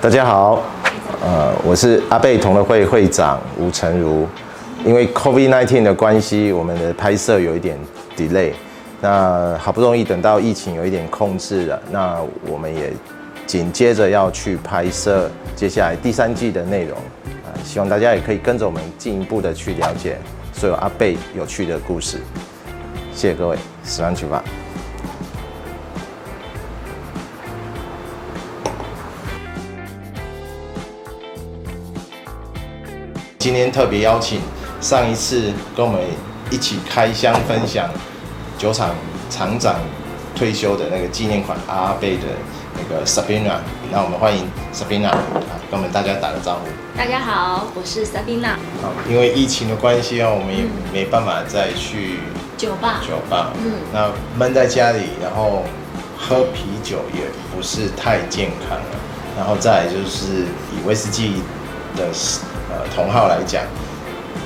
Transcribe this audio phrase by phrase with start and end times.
[0.00, 0.62] 大家好，
[1.20, 4.28] 呃，我是阿贝同乐会会长吴成儒。
[4.84, 7.76] 因为 COVID-19 的关系，我们的拍摄有一点
[8.16, 8.52] delay。
[9.00, 12.16] 那好不容易等到疫情有一点控制了，那
[12.46, 12.92] 我们也
[13.44, 16.96] 紧接着要去拍摄接下来第三季的内容。
[17.44, 20.16] 啊，希望大家也可以跟着我们进一步的去了解
[20.52, 22.18] 所有阿贝有趣的故事。
[23.12, 24.44] 谢谢各位，十万去吧。
[33.38, 34.40] 今天特别邀请
[34.80, 36.00] 上一次跟我们
[36.50, 37.88] 一起开箱分享
[38.58, 38.90] 酒厂
[39.30, 39.76] 厂长
[40.34, 42.24] 退休的那个纪念款阿贝的
[42.74, 43.58] 那个 Sabina，
[43.92, 45.22] 那我们欢迎 Sabina 啊，
[45.70, 46.66] 跟我们大家打个招呼。
[46.98, 48.56] 大家好，我是 Sabina。
[48.82, 52.18] 好，因为疫情的关系啊，我们也没办法再去
[52.56, 53.00] 酒吧。
[53.06, 55.62] 酒吧，嗯，那闷在家里，然后
[56.18, 57.20] 喝啤酒也
[57.54, 58.98] 不是太健康了。
[59.36, 61.34] 然后再来就是以威士忌
[61.96, 62.08] 的。
[62.70, 63.62] 呃，同好来讲，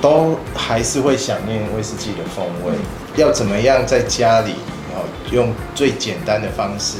[0.00, 2.72] 都还是会想念威士忌的风味。
[3.16, 4.54] 要怎么样在家里，
[4.90, 6.98] 然后用最简单的方式，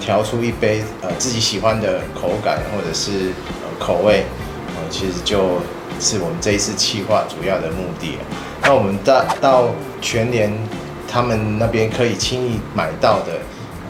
[0.00, 3.30] 调出一杯呃自己喜欢的口感或者是
[3.62, 4.24] 呃口味，
[4.76, 5.60] 呃，其实就
[6.00, 8.18] 是我们这一次企划主要的目的。
[8.62, 9.68] 那我们到到
[10.00, 10.52] 全年
[11.06, 13.38] 他们那边可以轻易买到的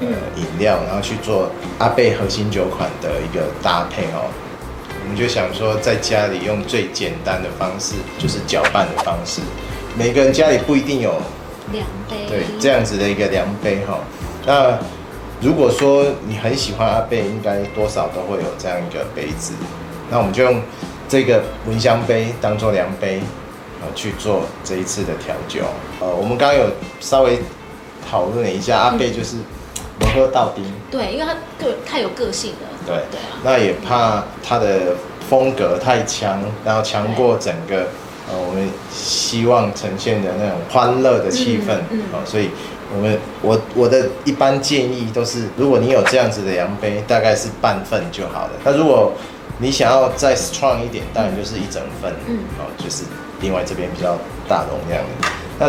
[0.01, 4.29] 呃饮料，然后去做阿贝核心酒款的一个搭配哦。
[5.05, 9.43] 我们就想说，在家里用最简单的方式，就是搅拌的方式。
[9.97, 11.13] 每个人家里不一定有
[11.71, 14.01] 量杯，对，这样子的一个量杯哈。
[14.47, 14.79] 那
[15.41, 19.53] 如果说你很喜欢阿贝，应该多少都会有这样一个杯子。
[20.11, 20.61] 那我们就用
[21.09, 23.21] 这个蚊香杯当做量杯，
[23.95, 25.61] 去做这一次的调酒。
[26.01, 27.39] 呃，我们刚刚有稍微
[28.11, 29.37] 讨论了一下，阿贝就是
[30.05, 30.63] 不喝到底。
[30.91, 32.69] 对，因为他个太有个性了。
[32.87, 34.95] 对，对啊，那也怕他的
[35.29, 37.87] 风格太强，然后强过整个
[38.31, 42.51] 呃我们希望呈现的那种欢乐的气氛，嗯，嗯，哦，所以
[42.95, 48.51] 我们我我的一般建议都是，如果你有这样子的量杯，大概是半份就好了。
[48.63, 49.13] 那如果
[49.59, 53.05] 你想要再 strong 一点，当然就是一整份，嗯，哦，就是
[53.41, 55.29] 另外这边比较大容量的。
[55.59, 55.69] 那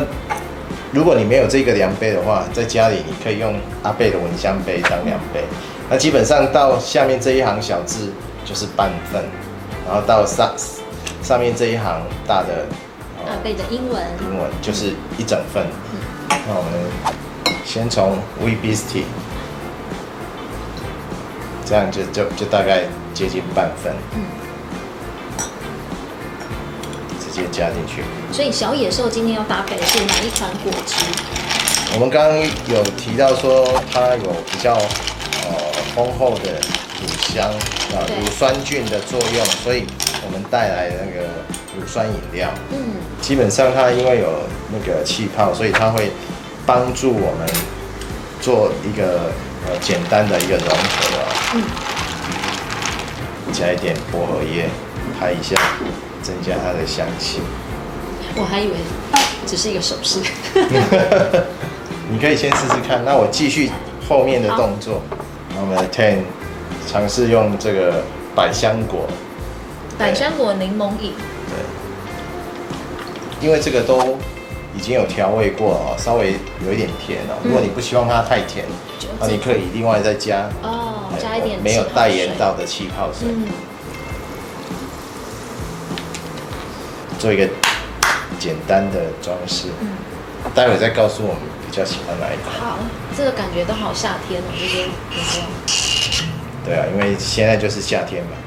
[0.96, 5.44] 如果你没有这个量杯的话，在家里你可以用阿贝的蚊香杯当量杯。
[5.90, 8.14] 那基本上到下面这一行小字
[8.46, 9.22] 就是半份，
[9.86, 10.54] 然后到上
[11.22, 12.66] 上面这一行大的
[13.28, 15.66] 阿贝的英文，英文就是一整份。
[15.92, 16.00] 嗯、
[16.48, 16.72] 那我们
[17.66, 19.04] 先从 We Beastie，
[21.66, 23.94] 这样就就就大概接近半份，
[27.36, 28.04] 接加进去。
[28.32, 30.96] 所以小野兽今天要搭配的是哪一款果汁？
[31.94, 35.76] 我们刚刚有提到说它有比较呃。
[35.96, 36.52] 丰厚的
[37.00, 37.48] 乳香
[37.96, 39.86] 啊，乳酸菌的作用，所以
[40.26, 41.26] 我们带来那个
[41.74, 42.50] 乳酸饮料。
[42.74, 42.78] 嗯，
[43.22, 44.28] 基本上它因为有
[44.74, 46.12] 那个气泡，所以它会
[46.66, 47.48] 帮助我们
[48.42, 49.32] 做一个
[49.66, 51.24] 呃简单的一个融合啊。
[51.54, 51.64] 嗯，
[53.54, 54.68] 加一点薄荷叶，
[55.18, 55.56] 拍一下，
[56.26, 57.40] 增加它的香气。
[58.36, 58.74] 我还以为
[59.46, 60.20] 只是一个手势。
[62.10, 63.70] 你可以先试试看，那我继续
[64.10, 65.02] 后面的动作。
[65.58, 66.18] 我们的 Ten
[66.88, 68.04] 尝试用这个
[68.36, 69.08] 百香果，
[69.98, 71.14] 百香果柠檬饮。
[73.40, 74.18] 对，因为这个都
[74.76, 77.38] 已经有调味过了，稍微有一点甜哦。
[77.44, 78.66] 如果你不希望它太甜，
[79.20, 83.30] 那你可以另外再加哦，加一点没有代言到的气泡水，
[87.26, 87.50] 做一个
[88.38, 89.66] 简单的装饰。
[89.82, 89.88] 嗯，
[90.54, 92.54] 待会再告诉我们比较喜欢哪一款。
[92.60, 92.78] 好。
[93.18, 95.46] 这个感觉都好夏天哦，这边有没有？
[96.64, 98.38] 对啊，因为现在就是夏天嘛。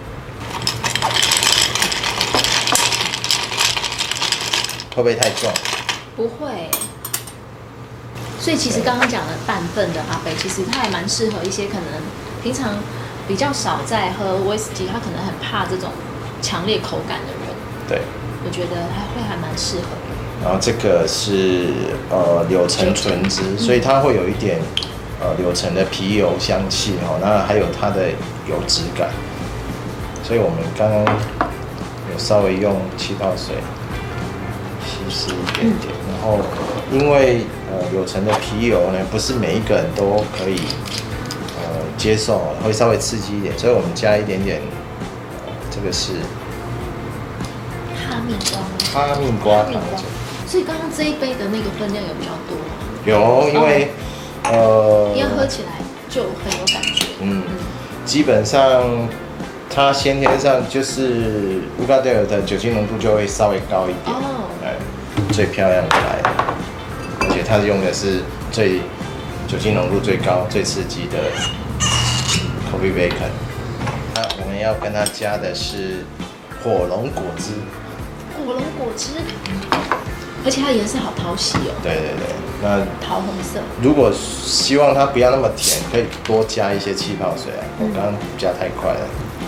[4.94, 5.50] 会不会太重？
[6.14, 6.70] 不会。
[8.38, 11.84] 所以其实刚刚讲的半份的阿贝，其实它还蛮适合一些可能
[12.44, 12.76] 平常
[13.26, 15.90] 比较少在喝威士忌，他可能很怕这种
[16.40, 17.56] 强烈口感的人。
[17.88, 18.02] 对。
[18.44, 19.86] 我觉得还会还蛮适合。
[20.42, 21.72] 然后这个是
[22.10, 24.60] 呃柳橙纯汁，所以它会有一点
[25.20, 28.08] 呃柳橙的皮油香气哈，那还有它的
[28.48, 29.10] 油脂感，
[30.22, 31.04] 所以我们刚刚
[32.12, 33.56] 有稍微用气泡水
[34.86, 36.38] 稀释一点点，然后
[36.92, 37.42] 因为
[37.72, 40.60] 呃柳橙的皮油呢不是每一个人都可以
[41.58, 44.62] 呃接受，会稍微刺激一点，所以我们加一点点，
[45.44, 46.12] 呃、这个是
[48.28, 50.04] 哈密瓜，哈密瓜糖酒。
[50.46, 52.64] 所以刚刚这一杯的那个分量有比较多吗？
[53.04, 53.90] 有，因为、
[54.44, 55.72] 哦、呃，你要喝起来
[56.08, 57.06] 就很有感觉。
[57.20, 57.42] 嗯，
[58.04, 59.08] 基本上
[59.70, 64.74] 它先天上就是乌嘎德尔的酒精浓度就会稍微高一点，哦，哎，
[65.32, 66.54] 最漂亮的来了，
[67.20, 68.80] 而且它用的是最
[69.46, 71.18] 酒精浓度最高、最刺激的
[72.70, 73.32] Kobe Bacon。
[74.14, 76.04] 那我们要跟它加的是
[76.62, 77.52] 火龙果汁，
[78.48, 79.10] 火龙果汁。
[80.42, 81.74] 而且它颜色好讨喜哦。
[81.82, 82.24] 对对对，
[82.62, 83.60] 那桃红色。
[83.82, 87.62] 如果希望它不要那么甜，可以多加一些气泡水啊。
[87.78, 89.00] 嗯、我刚刚加太快了。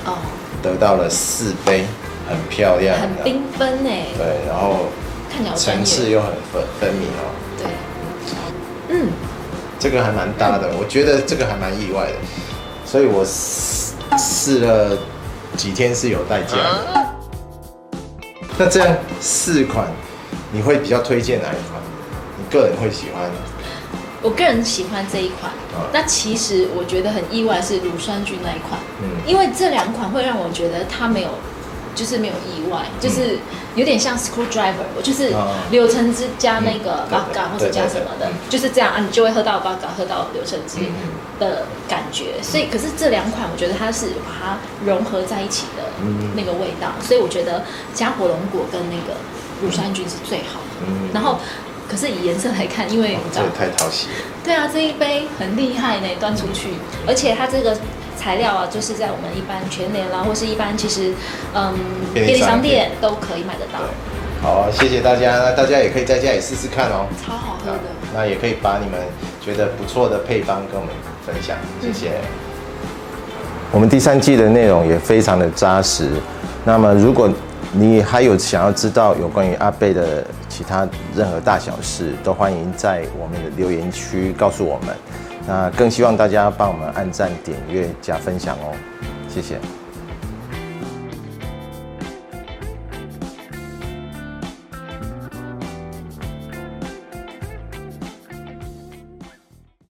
[0.05, 0.19] 哦。
[0.63, 1.87] 得到了四杯，
[2.29, 2.95] 很漂亮。
[3.01, 4.05] 很缤纷哎。
[4.19, 4.91] 对，然后
[5.57, 7.33] 层次又很分分明哦。
[7.57, 8.95] 对。
[8.95, 9.09] 嗯。
[9.79, 12.17] 这个还蛮搭的，我觉得这个还蛮意外的，
[12.85, 14.99] 所以我试试了
[15.57, 17.07] 几天是有代价的。
[18.61, 19.87] 啊、那这样四款。
[20.53, 21.81] 你会比较推荐哪一款？
[22.37, 23.31] 你个人会喜欢？
[24.21, 25.51] 我个人喜欢这一款。
[25.73, 31.29] 啊、那其实我觉得很意外是乳酸菌那一款，嗯，因为这两款会让我觉得它没有，
[31.95, 33.39] 就是没有意外，嗯、就是
[33.77, 35.33] 有点像 screwdriver，就是
[35.71, 40.79] 柳橙汁加那个 vodka、嗯、或者加什么的，就是这样啊，你就会喝到 vodka，喝到柳橙汁
[41.39, 42.35] 的感觉。
[42.39, 45.80] 嗯、所以，可是这两款我觉得它是把它融合在一起的
[46.35, 47.65] 那个味道，嗯、所以我觉得
[47.95, 49.19] 加火龙果跟那个。
[49.63, 51.39] 乳酸菌是最好的，嗯、然后
[51.87, 54.15] 可是以颜色来看，因为你知道、哦、太讨喜了。
[54.43, 57.77] 对啊，这一杯很厉害呢，端出去，嗯、而且它这个
[58.17, 61.13] 材料啊，就是在我们一般全联啦，或是一般其实
[61.55, 61.75] 嗯
[62.15, 63.81] 便利商店都可以买得到。
[64.41, 67.83] 好，谢谢大家，那大家也可以在家里试试看哦，超好喝的。
[68.15, 68.99] 那也可以把你们
[69.45, 70.95] 觉得不错的配方跟我们
[71.27, 72.13] 分享，谢谢。
[72.17, 72.40] 嗯、
[73.73, 76.11] 我们第三季的内容也非常的扎实，
[76.65, 77.31] 那么如果。
[77.73, 84.89] 你还有想要知道有关于阿贝的其他任何大小事，都欢迎在我们的留言区告诉我们。
[85.47, 88.75] 那更希望大家帮我们按赞、点阅、加分享哦，
[89.29, 89.61] 谢谢。